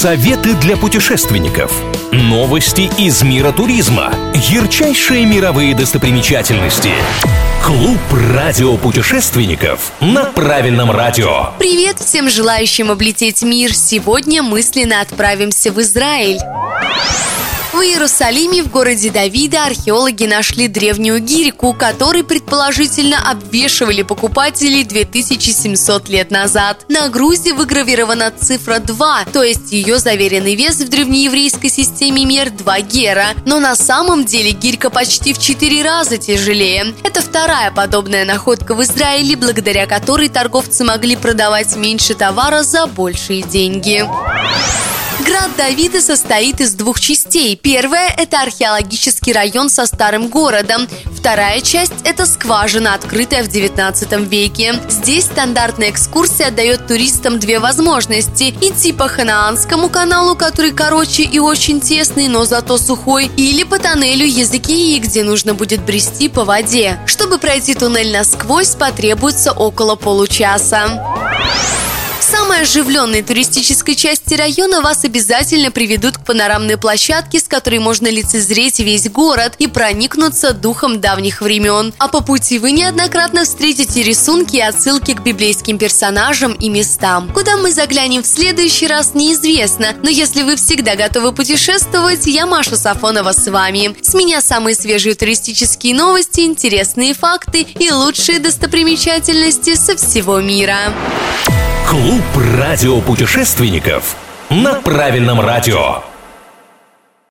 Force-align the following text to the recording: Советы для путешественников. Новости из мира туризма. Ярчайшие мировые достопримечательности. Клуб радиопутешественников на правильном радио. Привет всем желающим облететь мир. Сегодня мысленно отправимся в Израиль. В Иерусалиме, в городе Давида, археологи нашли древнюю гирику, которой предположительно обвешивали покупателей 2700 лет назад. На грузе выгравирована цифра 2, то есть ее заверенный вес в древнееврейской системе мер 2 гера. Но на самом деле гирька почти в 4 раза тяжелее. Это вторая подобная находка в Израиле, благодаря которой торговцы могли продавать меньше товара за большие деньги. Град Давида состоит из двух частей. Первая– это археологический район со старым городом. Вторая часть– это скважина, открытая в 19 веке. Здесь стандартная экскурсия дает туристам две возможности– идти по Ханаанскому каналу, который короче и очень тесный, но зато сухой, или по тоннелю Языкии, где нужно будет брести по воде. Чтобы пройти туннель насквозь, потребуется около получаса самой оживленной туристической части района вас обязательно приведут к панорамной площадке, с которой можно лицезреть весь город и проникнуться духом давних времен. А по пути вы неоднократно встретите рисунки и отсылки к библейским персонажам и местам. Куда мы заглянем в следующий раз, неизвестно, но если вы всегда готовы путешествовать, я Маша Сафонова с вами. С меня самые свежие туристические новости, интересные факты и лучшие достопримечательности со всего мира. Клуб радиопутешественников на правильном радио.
Советы 0.00 0.54
для 0.54 0.78
путешественников. 0.78 1.78
Новости 2.10 2.90
из 2.98 3.22
мира 3.22 3.52
туризма. 3.52 4.10
Ярчайшие 4.34 5.26
мировые 5.26 5.74
достопримечательности. 5.74 6.88
Клуб 7.62 7.98
радиопутешественников 8.34 9.92
на 10.00 10.24
правильном 10.24 10.90
радио. 10.90 11.50
Привет 11.58 11.98
всем 11.98 12.30
желающим 12.30 12.90
облететь 12.90 13.42
мир. 13.42 13.74
Сегодня 13.74 14.42
мысленно 14.42 15.02
отправимся 15.02 15.70
в 15.70 15.78
Израиль. 15.82 16.38
В 17.80 17.82
Иерусалиме, 17.82 18.62
в 18.62 18.70
городе 18.70 19.08
Давида, 19.10 19.64
археологи 19.64 20.26
нашли 20.26 20.68
древнюю 20.68 21.18
гирику, 21.18 21.72
которой 21.72 22.22
предположительно 22.22 23.30
обвешивали 23.30 24.02
покупателей 24.02 24.84
2700 24.84 26.10
лет 26.10 26.30
назад. 26.30 26.84
На 26.90 27.08
грузе 27.08 27.54
выгравирована 27.54 28.32
цифра 28.38 28.80
2, 28.80 29.24
то 29.32 29.42
есть 29.42 29.72
ее 29.72 29.98
заверенный 29.98 30.56
вес 30.56 30.76
в 30.76 30.90
древнееврейской 30.90 31.70
системе 31.70 32.26
мер 32.26 32.50
2 32.50 32.80
гера. 32.82 33.28
Но 33.46 33.58
на 33.60 33.74
самом 33.74 34.26
деле 34.26 34.50
гирька 34.50 34.90
почти 34.90 35.32
в 35.32 35.38
4 35.38 35.82
раза 35.82 36.18
тяжелее. 36.18 36.94
Это 37.02 37.22
вторая 37.22 37.70
подобная 37.70 38.26
находка 38.26 38.74
в 38.74 38.82
Израиле, 38.82 39.36
благодаря 39.36 39.86
которой 39.86 40.28
торговцы 40.28 40.84
могли 40.84 41.16
продавать 41.16 41.74
меньше 41.76 42.12
товара 42.12 42.62
за 42.62 42.86
большие 42.86 43.40
деньги. 43.40 44.06
Град 45.26 45.50
Давида 45.58 46.00
состоит 46.00 46.60
из 46.60 46.72
двух 46.72 46.98
частей. 46.98 47.54
Первая– 47.54 48.08
это 48.16 48.40
археологический 48.40 49.32
район 49.32 49.68
со 49.68 49.84
старым 49.84 50.28
городом. 50.28 50.88
Вторая 51.14 51.60
часть– 51.60 51.92
это 52.04 52.24
скважина, 52.24 52.94
открытая 52.94 53.42
в 53.42 53.48
19 53.48 54.12
веке. 54.30 54.74
Здесь 54.88 55.24
стандартная 55.24 55.90
экскурсия 55.90 56.50
дает 56.50 56.86
туристам 56.86 57.38
две 57.38 57.58
возможности– 57.58 58.54
идти 58.62 58.92
по 58.92 59.08
Ханаанскому 59.08 59.90
каналу, 59.90 60.36
который 60.36 60.72
короче 60.72 61.24
и 61.24 61.38
очень 61.38 61.80
тесный, 61.80 62.28
но 62.28 62.46
зато 62.46 62.78
сухой, 62.78 63.30
или 63.36 63.62
по 63.64 63.78
тоннелю 63.78 64.26
Языкии, 64.26 64.98
где 64.98 65.22
нужно 65.22 65.52
будет 65.52 65.82
брести 65.82 66.28
по 66.28 66.44
воде. 66.44 66.98
Чтобы 67.06 67.38
пройти 67.38 67.74
туннель 67.74 68.12
насквозь, 68.12 68.74
потребуется 68.74 69.52
около 69.52 69.96
получаса 69.96 71.04
самой 72.30 72.60
оживленной 72.62 73.22
туристической 73.22 73.96
части 73.96 74.34
района 74.34 74.82
вас 74.82 75.04
обязательно 75.04 75.72
приведут 75.72 76.18
к 76.18 76.24
панорамной 76.24 76.76
площадке, 76.76 77.40
с 77.40 77.48
которой 77.48 77.80
можно 77.80 78.06
лицезреть 78.06 78.78
весь 78.78 79.10
город 79.10 79.54
и 79.58 79.66
проникнуться 79.66 80.52
духом 80.52 81.00
давних 81.00 81.40
времен. 81.40 81.92
А 81.98 82.06
по 82.06 82.20
пути 82.20 82.60
вы 82.60 82.70
неоднократно 82.70 83.44
встретите 83.44 84.04
рисунки 84.04 84.56
и 84.56 84.60
отсылки 84.60 85.14
к 85.14 85.22
библейским 85.22 85.76
персонажам 85.76 86.52
и 86.52 86.68
местам. 86.68 87.32
Куда 87.32 87.56
мы 87.56 87.72
заглянем 87.72 88.22
в 88.22 88.26
следующий 88.26 88.86
раз, 88.86 89.14
неизвестно, 89.14 89.94
но 90.02 90.08
если 90.08 90.42
вы 90.42 90.54
всегда 90.54 90.94
готовы 90.94 91.32
путешествовать, 91.32 92.26
я 92.26 92.46
Маша 92.46 92.76
Сафонова 92.76 93.32
с 93.32 93.50
вами. 93.50 93.96
С 94.02 94.14
меня 94.14 94.40
самые 94.40 94.76
свежие 94.76 95.16
туристические 95.16 95.96
новости, 95.96 96.40
интересные 96.40 97.14
факты 97.14 97.62
и 97.62 97.90
лучшие 97.90 98.38
достопримечательности 98.38 99.74
со 99.74 99.96
всего 99.96 100.40
мира. 100.40 100.92
Клуб 101.90 102.22
радиопутешественников 102.56 104.14
на 104.48 104.74
правильном 104.74 105.40
радио. 105.40 106.04